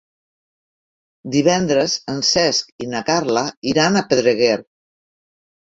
Divendres 1.35 1.97
en 2.13 2.25
Cesc 2.31 2.73
i 2.87 2.89
na 2.95 3.05
Carla 3.11 3.47
iran 3.75 4.03
a 4.03 4.07
Pedreguer. 4.15 4.61